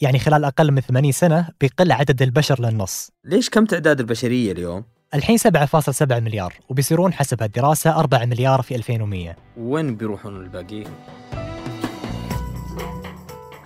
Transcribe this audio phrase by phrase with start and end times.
[0.00, 3.10] يعني خلال أقل من 80 سنة بيقل عدد البشر للنص.
[3.24, 9.36] ليش كم تعداد البشرية اليوم؟ الحين 7.7 مليار وبيصيرون حسب هالدراسة 4 مليار في 2100
[9.56, 10.88] وين بيروحون الباقيين؟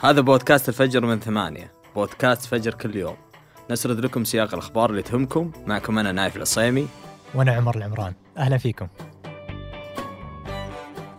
[0.01, 3.17] هذا بودكاست الفجر من ثمانية بودكاست فجر كل يوم.
[3.71, 5.53] نسرد لكم سياق الأخبار اللي تهمكم.
[5.67, 6.89] معكم أنا نايف العصيمي.
[7.35, 8.15] وأنا عمر العمران.
[8.39, 8.89] أهلا فيكم.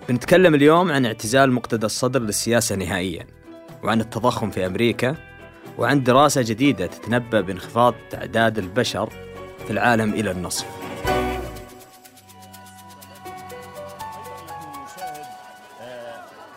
[0.09, 3.38] بنتكلم اليوم عن اعتزال مقتدى الصدر للسياسة نهائيا.
[3.83, 5.15] وعن التضخم في أمريكا
[5.77, 9.09] وعن دراسة جديدة تتنبأ بانخفاض تعداد البشر
[9.65, 10.65] في العالم إلى النصف.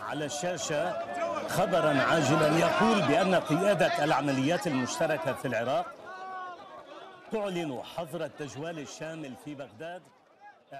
[0.07, 0.93] على الشاشة
[1.47, 5.85] خبرا عاجلا يقول بأن قيادة العمليات المشتركة في العراق
[7.31, 10.01] تعلن حظر التجوال الشامل في بغداد.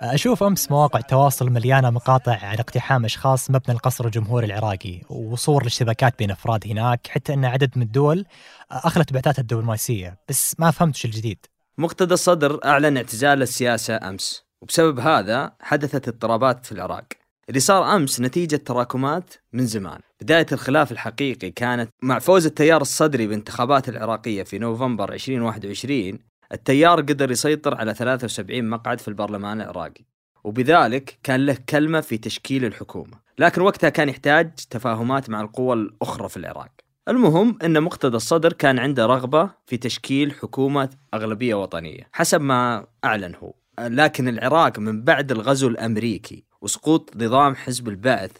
[0.01, 6.19] أشوف أمس مواقع التواصل مليانة مقاطع عن اقتحام أشخاص مبنى القصر الجمهوري العراقي وصور الاشتباكات
[6.19, 8.25] بين أفراد هناك حتى أن عدد من الدول
[8.71, 11.45] أخلت بعثات الدبلوماسية بس ما فهمت شو الجديد.
[11.77, 17.05] مقتدى الصدر أعلن اعتزال السياسة أمس وبسبب هذا حدثت اضطرابات في العراق.
[17.49, 19.99] اللي صار أمس نتيجة تراكمات من زمان.
[20.21, 26.19] بداية الخلاف الحقيقي كانت مع فوز التيار الصدري بانتخابات العراقية في نوفمبر 2021
[26.53, 30.05] التيار قدر يسيطر على 73 مقعد في البرلمان العراقي
[30.43, 36.29] وبذلك كان له كلمة في تشكيل الحكومة لكن وقتها كان يحتاج تفاهمات مع القوى الأخرى
[36.29, 36.71] في العراق.
[37.07, 43.35] المهم أن مقتدى الصدر كان عنده رغبة في تشكيل حكومة أغلبية وطنية حسب ما أعلن
[43.35, 43.53] هو.
[43.79, 48.31] لكن العراق من بعد الغزو الأمريكي وسقوط نظام حزب البعث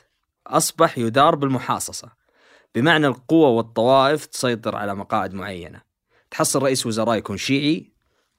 [0.47, 2.09] أصبح يدار بالمحاصصة
[2.75, 5.81] بمعنى القوة والطوائف تسيطر على مقاعد معينة.
[6.31, 7.92] تحصل رئيس وزراء يكون شيعي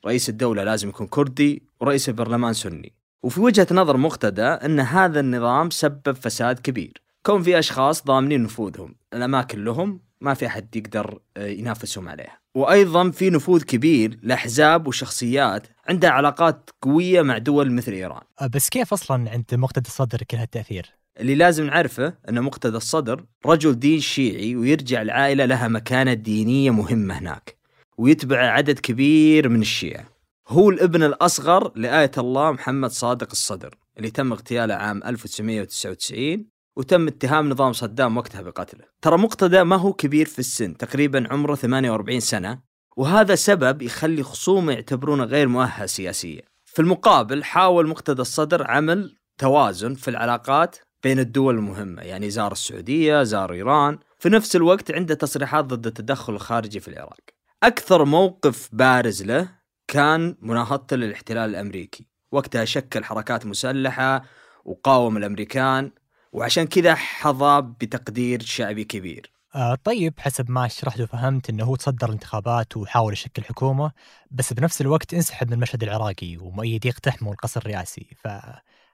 [0.07, 2.93] رئيس الدولة لازم يكون كردي ورئيس البرلمان سني.
[3.23, 7.03] وفي وجهة نظر مقتدى أن هذا النظام سبب فساد كبير.
[7.27, 8.95] كون في أشخاص ضامنين نفوذهم.
[9.15, 12.39] الأماكن لهم ما في أحد يقدر آه، ينافسهم عليها.
[12.55, 18.23] وأيضا في نفوذ كبير لأحزاب وشخصيات عندها علاقات قوية مع دول مثل إيران.
[18.55, 23.79] بس كيف أصلا عند مقتدى الصدر كل هالتأثير؟ اللي لازم نعرفه أن مقتدى الصدر رجل
[23.79, 27.57] دين شيعي ويرجع العائلة لها مكانة دينية مهمة هناك.
[27.99, 30.05] ويتبع عدد كبير من الشيعة.
[30.49, 36.47] هو الابن الأصغر لآية الله محمد صادق الصدر اللي تم اغتياله عام 1999
[36.77, 38.85] وتم اتهام نظام صدام وقتها بقتله.
[39.03, 42.59] ترى مقتدى ما هو كبير في السن تقريبا عمره 48 سنة
[42.97, 46.43] وهذا سبب يخلي خصومه يعتبرونه غير مؤهل سياسيا.
[46.65, 53.23] في المقابل حاول مقتدى الصدر عمل توازن في العلاقات بين الدول المهمة يعني زار السعودية
[53.23, 53.99] زار إيران.
[54.19, 57.34] في نفس الوقت عنده تصريحات ضد التدخل الخارجي في العراق.
[57.65, 59.49] أكثر موقف بارز له
[59.89, 62.07] كان مناهضته للاحتلال الأمريكي.
[62.33, 64.25] وقتها شكل حركات مسلحة
[64.65, 65.91] وقاوم الأمريكان
[66.33, 69.33] وعشان كذا حظى بتقدير شعبي كبير.
[69.55, 73.93] آه طيب حسب ما شرحت وفهمت إنه هو تصدر الانتخابات وحاول يشكل حكومة
[74.31, 78.07] بس بنفس الوقت انسحب من المشهد العراقي ومؤيد يقتحموا القصر الرئاسي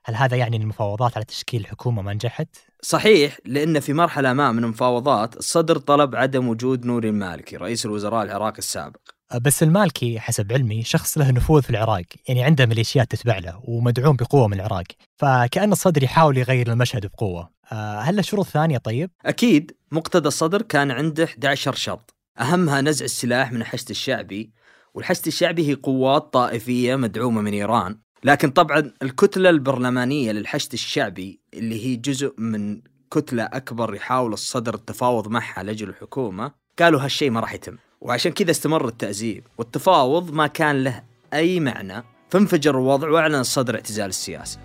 [0.04, 2.48] فهل هذا يعني إن المفاوضات على تشكيل حكومة ما نجحت؟
[2.82, 8.22] صحيح لأن في مرحلة ما من المفاوضات الصدر طلب عدم وجود نوري المالكي رئيس الوزراء
[8.24, 9.00] العراقي السابق
[9.32, 13.60] آه، بس المالكي حسب علمي شخص له نفوذ في العراق يعني عنده ميليشيات تتبع له
[13.64, 14.84] ومدعوم بقوة من العراق
[15.16, 20.62] فكأن الصدر يحاول يغير المشهد بقوة آه، هل له شروط ثانية طيب؟ أكيد مقتدى الصدر
[20.62, 24.52] كان عنده 11 شرط أهمها نزع السلاح من الحشد الشعبي
[24.94, 31.86] والحشد الشعبي هي قوات طائفية مدعومة من إيران لكن طبعا الكتلة البرلمانية للحشد الشعبي اللي
[31.86, 37.52] هي جزء من كتلة أكبر يحاول الصدر التفاوض معها لأجل الحكومة قالوا هالشيء ما راح
[37.54, 37.76] يتم.
[38.00, 41.02] وعشان كذا استمر التأزيم والتفاوض ما كان له
[41.34, 44.58] أي معنى فانفجر الوضع وأعلن الصدر اعتزال السياسة.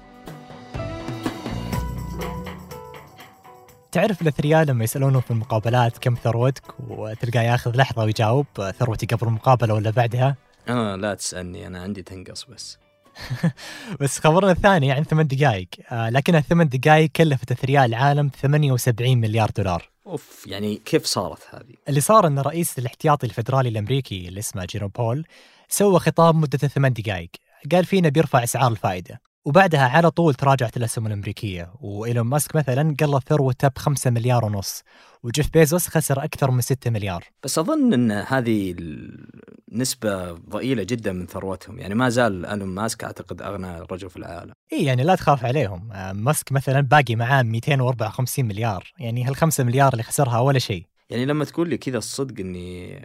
[3.92, 8.46] تعرف الأثرياء لما يسالونه في المقابلات كم ثروتك وتلقاه ياخذ لحظة ويجاوب
[8.80, 10.36] ثروتي قبل المقابلة ولا بعدها؟
[10.68, 12.85] آه لا تسألني أنا عندي تنقص بس.
[14.00, 19.50] بس خبرنا الثاني عن ثمان دقائق آه لكنها ثمان دقائق كلفت اثرياء العالم 78 مليار
[19.58, 19.90] دولار.
[20.08, 24.92] أوف يعني كيف صارت هذه؟ اللي صار إن رئيس الاحتياطي الفدرالي الأمريكي اللي اسمه جيروم
[24.98, 25.26] بول
[25.70, 27.30] سوى خطاب مدته ثمان دقائق
[27.72, 29.22] قال فينا بيرفع أسعار الفائدة.
[29.46, 34.84] وبعدها على طول تراجعت الأسهم الأمريكية وإيلون ماسك مثلا قلل ثروته ب 5 مليار ونص
[35.24, 37.24] وجيف بيزوس خسر أكثر من 6 مليار.
[37.44, 38.76] بس أظن أن هذه
[39.72, 44.54] النسبة ضئيلة جدا من ثروتهم يعني ما زال ألون ماسك أعتقد أغنى رجل في العالم.
[44.74, 45.92] إي يعني لا تخاف عليهم.
[45.92, 50.86] آه، ماسك مثلا باقي معاه 254 مليار يعني هال 5 مليار اللي خسرها ولا شيء.
[51.10, 53.02] يعني لما تقول لي كذا الصدق أني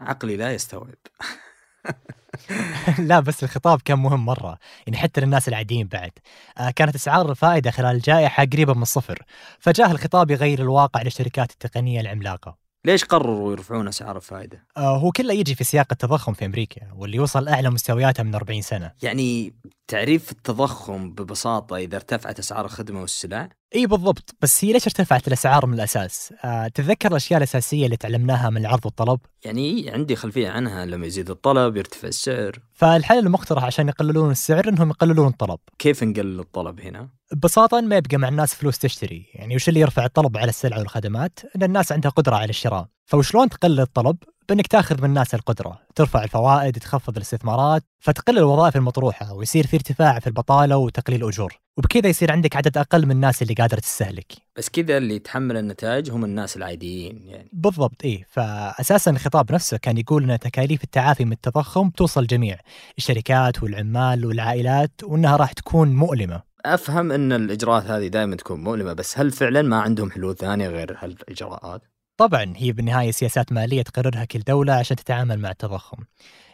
[0.00, 0.94] عقلي لا يستوعب.
[2.98, 6.10] لا بس الخطاب كان مهم مرة يعني حتى للناس العاديين بعد.
[6.58, 9.22] آه، كانت أسعار الفائدة خلال الجائحة قريبة من الصفر
[9.58, 12.56] فجاه الخطاب يغير الواقع للشركات التقنية العملاقة.
[12.84, 17.18] ليش قرروا يرفعون أسعار الفائدة؟ آه هو كله يجي في سياق التضخم في أمريكا واللي
[17.18, 18.92] وصل اعلى مستوياته من 40 سنة.
[19.02, 19.54] يعني
[19.88, 25.66] تعريف التضخم ببساطة إذا ارتفعت أسعار الخدمة والسلع؟ اي بالضبط بس هي ليش ارتفعت الأسعار
[25.66, 30.84] من الأساس؟ آه تتذكر الأشياء الأساسية اللي تعلمناها من العرض والطلب؟ يعني عندي خلفية عنها
[30.84, 32.58] لما يزيد الطلب يرتفع السعر.
[32.72, 35.58] فالحل المقترح عشان يقللون السعر إنهم يقللون الطلب.
[35.78, 39.26] كيف نقلل الطلب هنا؟ ببساطة ما يبقى مع الناس فلوس تشتري.
[39.34, 42.86] يعني وش اللي يرفع الطلب على السلع والخدمات؟ إن الناس عندها قدرة على الشراء.
[43.06, 44.16] فوشلون تقلل الطلب؟
[44.48, 45.78] بإنك تاخذ من الناس القدرة.
[45.94, 52.08] ترفع الفوائد تخفض الاستثمارات فتقل الوظائف المطروحة ويصير في ارتفاع في البطالة وتقليل أجور وبكذا
[52.08, 54.32] يصير عندك عدد أقل من الناس اللي قادرة تستهلك.
[54.56, 57.48] بس كذا اللي يتحمل النتائج هم الناس العاديين يعني.
[57.52, 58.26] بالضبط إيه.
[58.28, 62.58] فأساسا الخطاب نفسه كان يقول أن تكاليف التعافي من التضخم توصل جميع
[62.98, 66.42] الشركات والعمال والعائلات وأنها راح تكون مؤلمة.
[66.66, 70.96] أفهم إن الإجراءات هذه دائما تكون مؤلمة بس هل فعلا ما عندهم حلول ثانية غير
[70.98, 71.82] هالإجراءات؟
[72.16, 75.98] طبعا هي بالنهاية سياسات مالية تقررها كل دولة عشان تتعامل مع التضخم.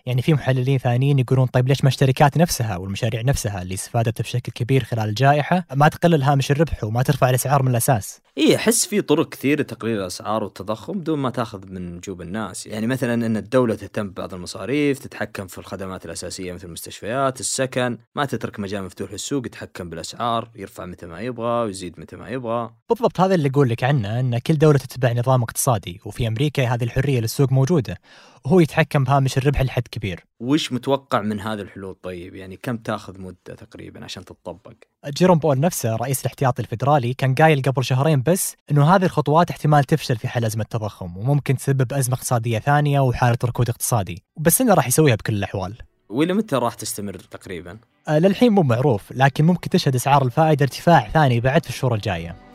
[0.07, 4.53] يعني في محللين ثانيين يقولون طيب ليش ما الشركات نفسها والمشاريع نفسها اللي استفادت بشكل
[4.53, 9.01] كبير خلال الجائحة ما تقلل هامش الربح وما ترفع الأسعار من الأساس؟ اي أحس في
[9.01, 13.75] طرق كثير لتقليل الأسعار والتضخم بدون ما تأخذ من جوب الناس، يعني مثلا إن الدولة
[13.75, 19.47] تهتم ببعض المصاريف، تتحكم في الخدمات الأساسية مثل المستشفيات، السكن، ما تترك مجال مفتوح للسوق
[19.47, 22.71] يتحكم بالأسعار، يرفع متى ما يبغى ويزيد متى ما يبغى.
[22.89, 26.85] بالضبط هذا اللي أقول لك عنه أن كل دولة تتبع نظام اقتصادي وفي أمريكا هذه
[26.85, 27.99] الحرية للسوق موجودة.
[28.47, 33.21] وهو يتحكم بهامش الربح لحد كبير وش متوقع من هذه الحلول طيب؟ يعني كم تاخذ
[33.21, 34.73] مدة تقريبا عشان تتطبق؟
[35.07, 39.85] جيروم بول نفسه رئيس الاحتياطي الفدرالي كان قايل قبل شهرين بس إنه هذه الخطوات احتمال
[39.85, 44.75] تفشل في حل أزمة التضخم وممكن تسبب أزمة اقتصادية ثانية وحالة ركود اقتصادي بس إنه
[44.75, 45.75] راح يسويها بكل الأحوال
[46.09, 47.79] وإلى متى راح تستمر تقريبا؟
[48.09, 52.46] آه، للحين مو معروف لكن ممكن تشهد أسعار الفائدة ارتفاع ثاني بعد في الشهور الجاية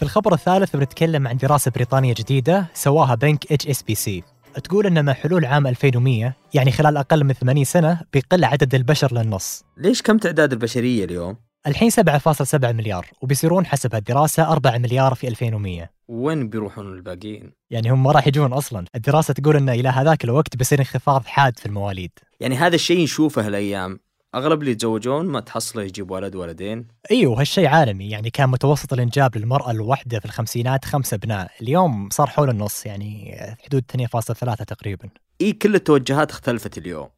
[0.00, 4.22] في الخبر الثالث بنتكلم عن دراسة بريطانية جديدة سواها بنك HSBC
[4.64, 9.14] تقول ان مع حلول عام 2100 يعني خلال أقل من 80 سنة بيقل عدد البشر
[9.14, 9.64] للنص.
[9.76, 11.36] ليش كم تعداد البشرية اليوم؟
[11.66, 18.02] الحين 7.7 مليار وبيصيرون حسب هالدراسة 4 مليار في 2100 وين بيروحون الباقيين؟ يعني هم
[18.02, 18.84] ما راح يجون أصلا.
[18.94, 22.10] الدراسة تقول ان إلى هذاك الوقت بيصير انخفاض حاد في المواليد.
[22.40, 24.00] يعني هذا الشيء نشوفه الأيام
[24.34, 26.88] أغلب اللي يتزوجون ما تحصله يجيب ولد ولدين.
[27.10, 28.10] إيوه هالشيء عالمي.
[28.10, 31.50] يعني كان متوسط الإنجاب للمرأة الواحدة في الخمسينات خمسة أبناء.
[31.62, 35.08] اليوم صار حول النص يعني حدود 2.3 تقريبا.
[35.40, 37.08] إي كل التوجهات اختلفت اليوم.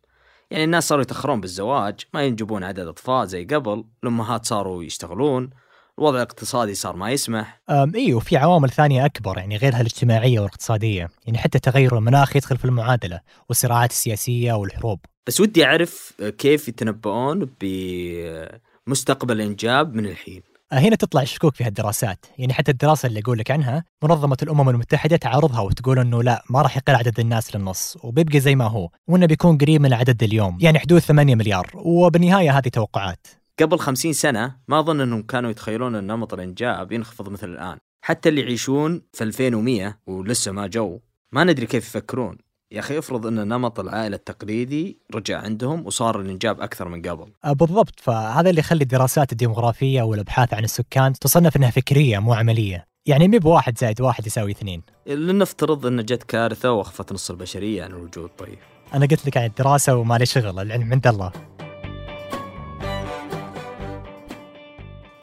[0.50, 3.84] يعني الناس صاروا يتأخرون بالزواج ما ينجبون عدد أطفال زي قبل.
[4.02, 5.50] الأمهات صاروا يشتغلون.
[5.98, 7.60] الوضع الاقتصادي صار ما يسمح.
[7.70, 11.08] أم إيوه وفي عوامل ثانية أكبر يعني غيرها الاجتماعية والاقتصادية.
[11.26, 15.00] يعني حتى تغير المناخ يدخل في المعادلة والصراعات السياسية والحروب.
[15.26, 17.50] بس ودي أعرف كيف يتنبؤون
[18.86, 20.42] بمستقبل الانجاب من الحين؟
[20.72, 22.26] آه، هنا تطلع الشكوك في هالدراسات.
[22.38, 26.62] يعني حتى الدراسة اللي أقول لك عنها منظمة الأمم المتحدة تعارضها وتقول أنه لا ما
[26.62, 30.58] راح يقل عدد الناس للنص وبيبقى زي ما هو وأنه بيكون قريب من العدد اليوم.
[30.60, 31.70] يعني حدود 8 مليار.
[31.74, 33.26] وبالنهاية هذه توقعات.
[33.60, 37.78] قبل خمسين سنة ما أظن أنهم كانوا يتخيلون أن نمط الإنجاب ينخفض مثل الآن.
[38.04, 41.00] حتى اللي يعيشون في 2100 ولسه ما جو
[41.32, 42.38] ما ندري كيف يفكرون.
[42.72, 47.32] يا أخي افرض أن نمط العائلة التقليدي رجع عندهم وصار الإنجاب أكثر من قبل.
[47.44, 48.00] آه، بالضبط.
[48.00, 52.86] فهذا اللي يخلي الدراسات الديمغرافية والأبحاث عن السكان تصنف أنها فكرية مو عملية.
[53.06, 54.82] يعني مي بواحد زائد واحد يساوي اثنين.
[55.06, 58.30] لنفترض أن جت كارثة وأخفت نص البشرية عن الوجود.
[58.38, 58.58] طيب.
[58.94, 61.32] أنا قلت لك عن الدراسة وما لي شغل العلم عند الله.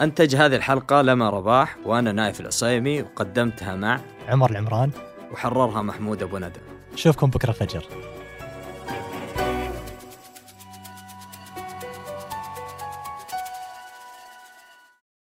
[0.01, 4.91] أنتج هذه الحلقة لما رباح وأنا نايف العصيمي وقدمتها مع عمر العمران.
[5.31, 6.68] وحررها محمود أبو ندى.
[6.99, 7.83] نشوفكم بكرة الفجر.